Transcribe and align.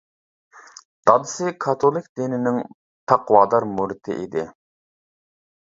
دادىسى 1.09 1.51
كاتولىك 1.65 2.07
دىننىڭ 2.21 2.57
تەقۋادار 3.13 3.69
مۇرىتى 3.75 4.17
ئىدى. 4.25 4.49